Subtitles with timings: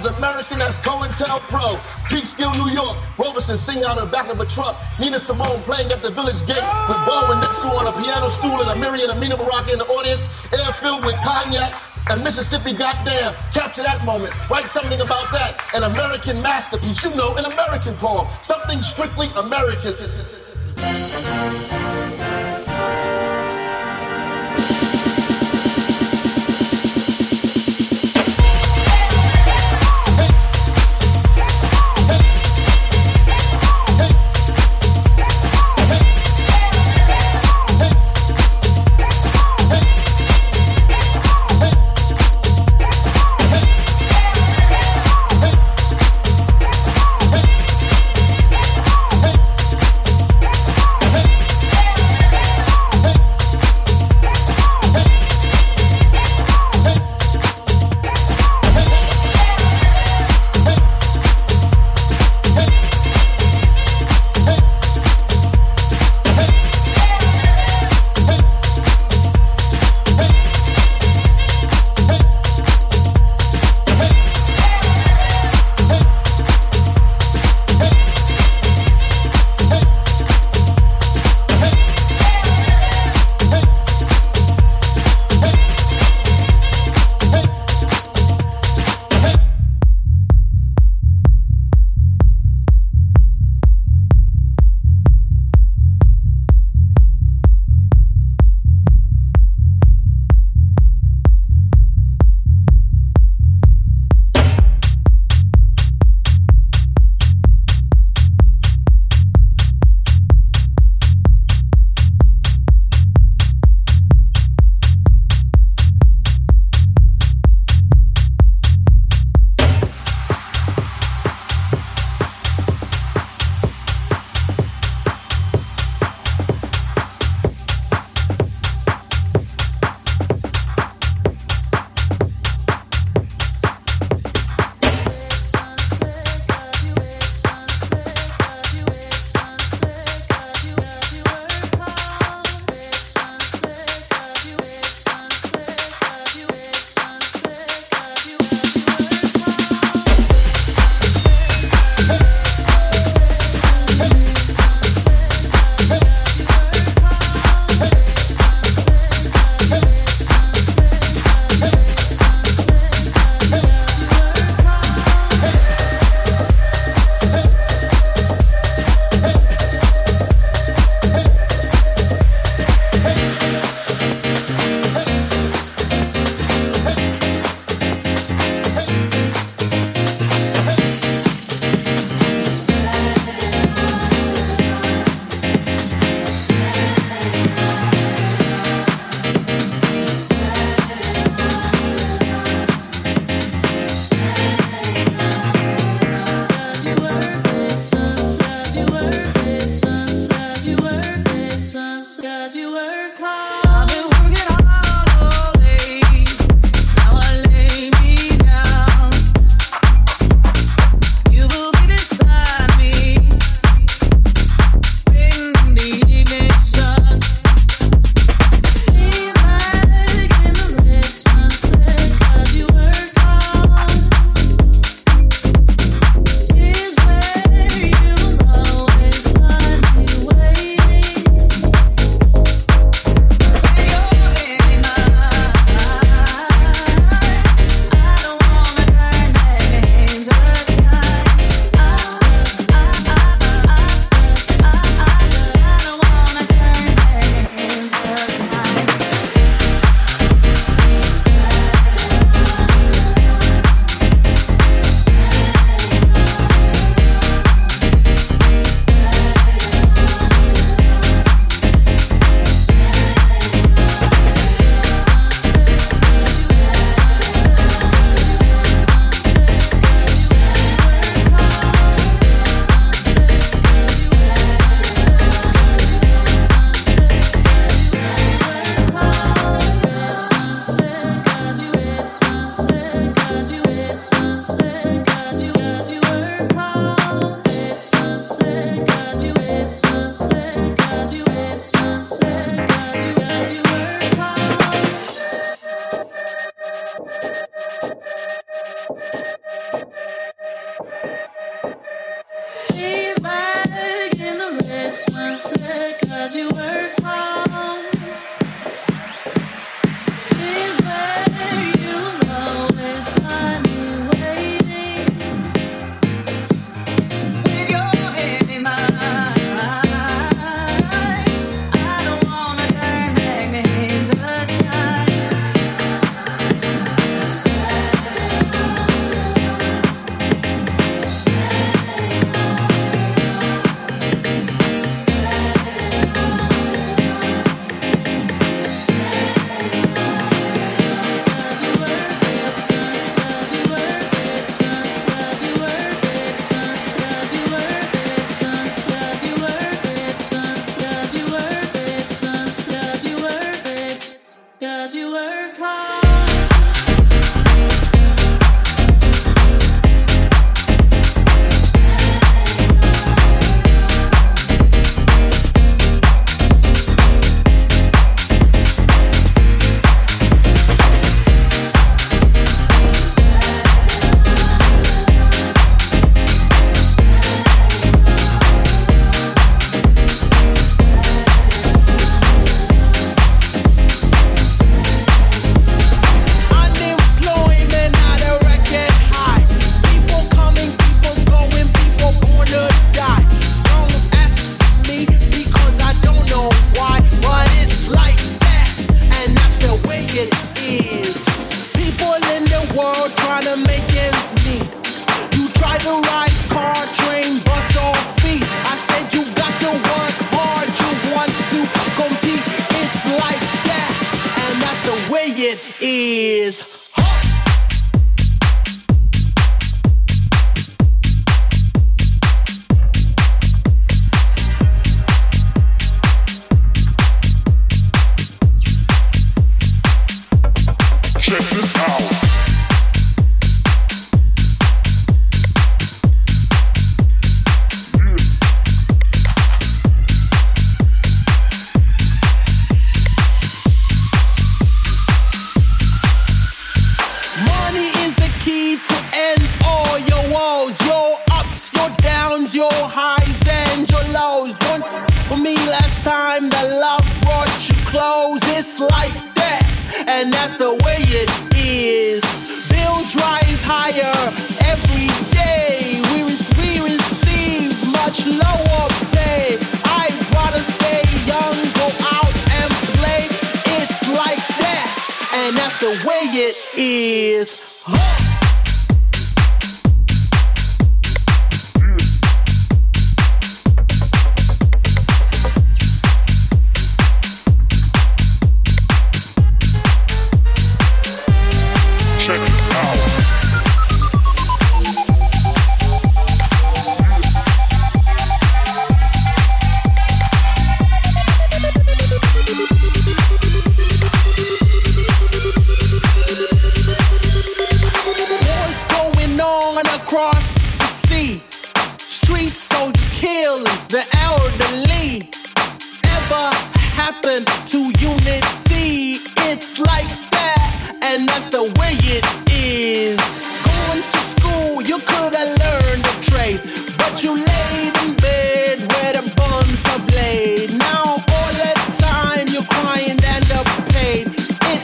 [0.00, 1.76] as American as COINTELPRO.
[2.08, 2.96] Peekskill, New York.
[3.18, 4.76] Robeson singing out of the back of a truck.
[4.98, 8.28] Nina Simone playing at the village gate with Bowen next to her on a piano
[8.32, 10.48] stool and Amiri and Amina Baraka in the audience.
[10.52, 11.72] Air filled with cognac
[12.08, 14.32] and Mississippi, goddamn, capture that moment.
[14.48, 15.60] Write something about that.
[15.74, 17.04] An American masterpiece.
[17.04, 18.26] You know, an American poem.
[18.40, 19.96] Something strictly American.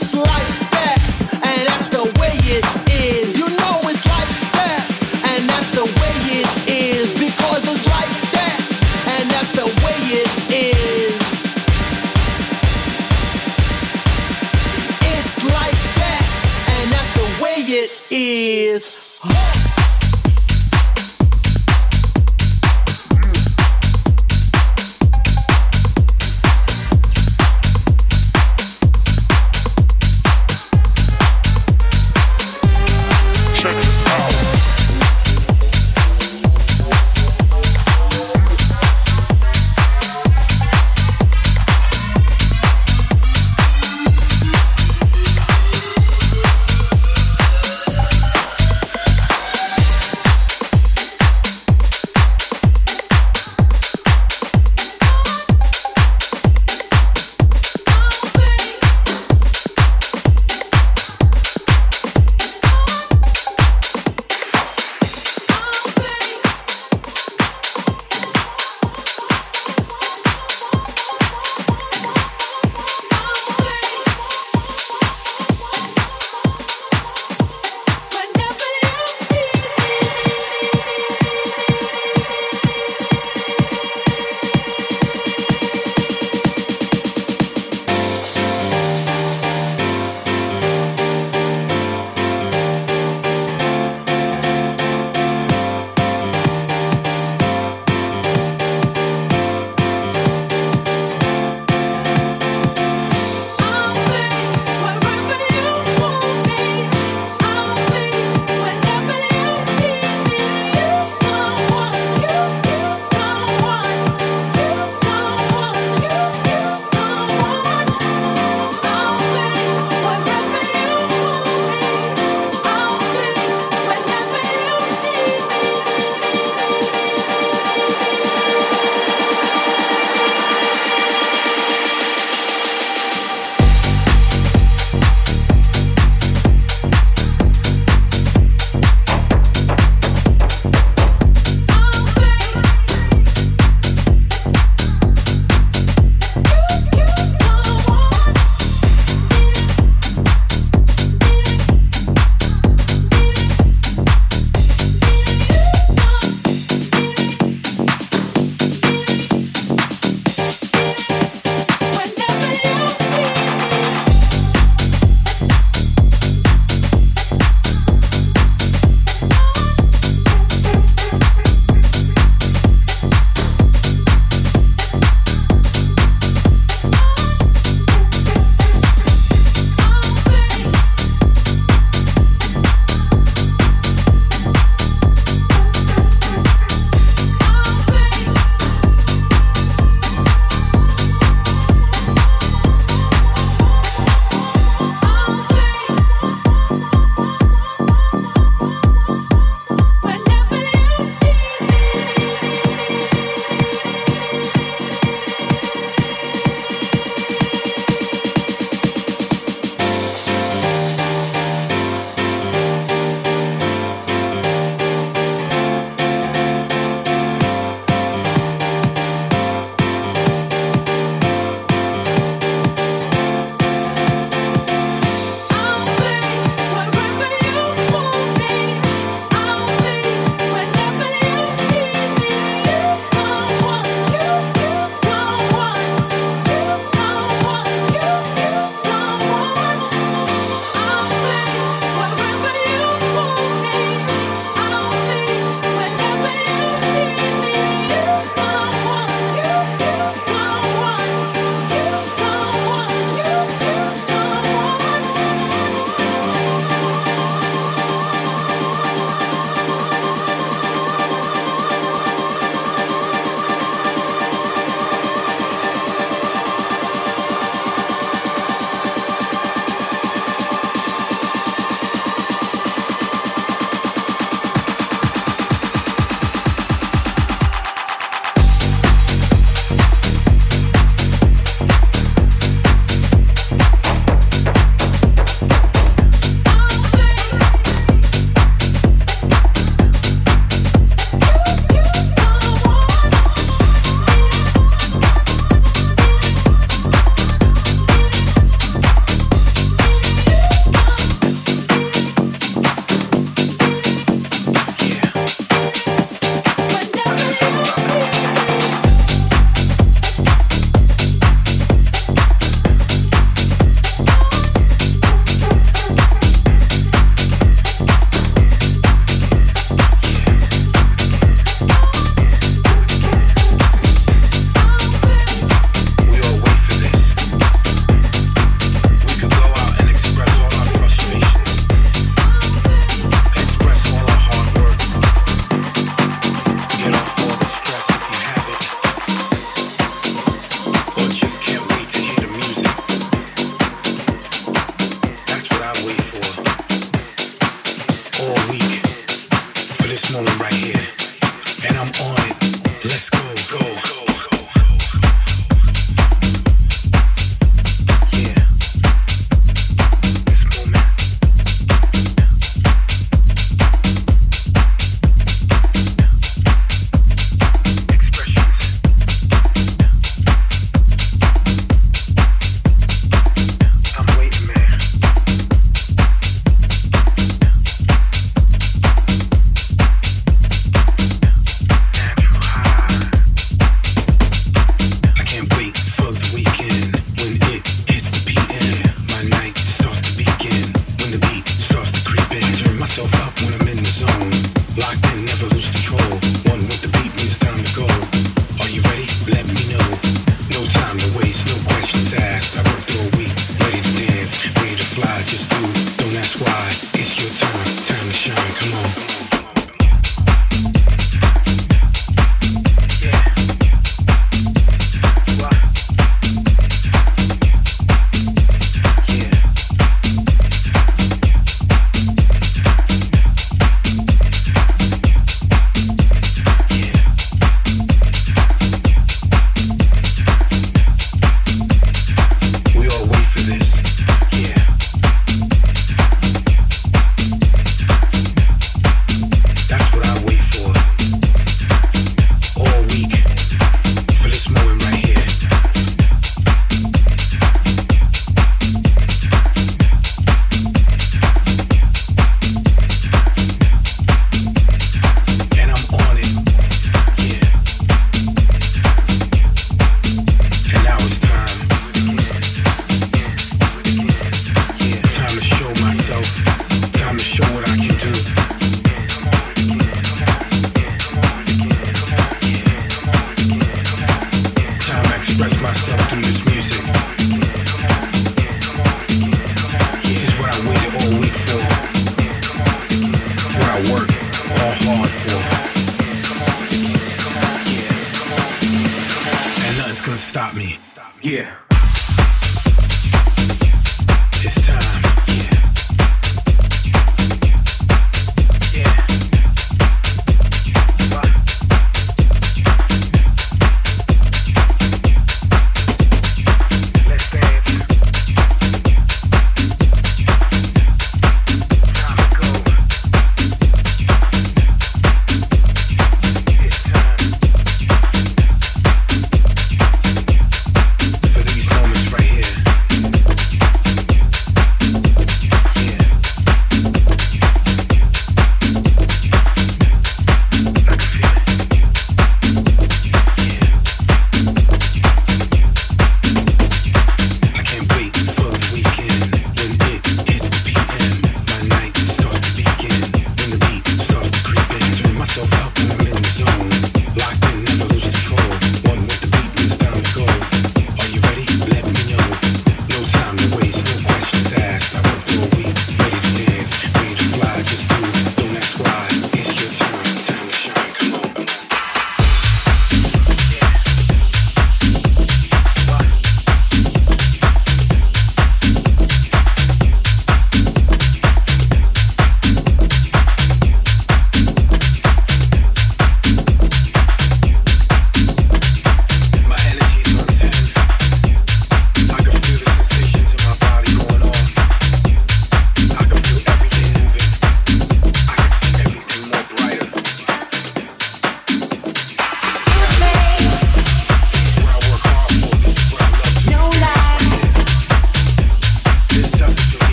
[0.00, 0.65] The way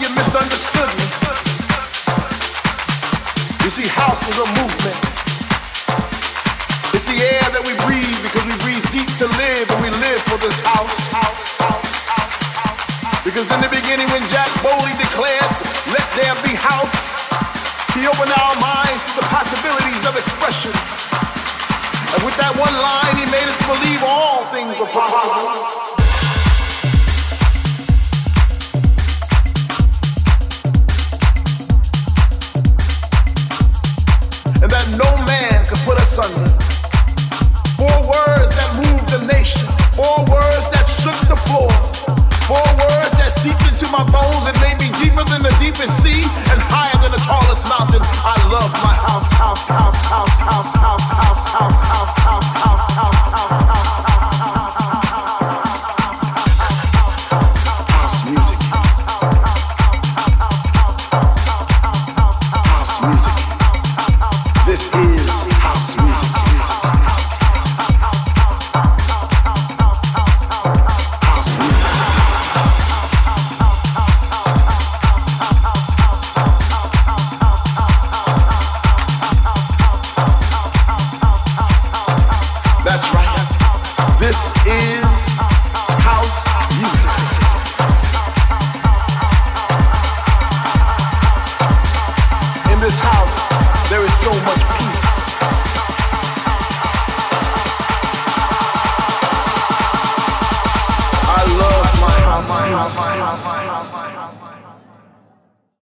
[0.00, 0.71] you misunderstood